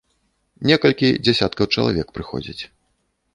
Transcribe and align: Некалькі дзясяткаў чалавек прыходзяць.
Некалькі 0.71 1.07
дзясяткаў 1.25 1.65
чалавек 1.77 2.07
прыходзяць. 2.17 2.59